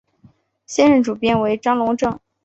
[0.65, 2.19] 现任主编为张珑正。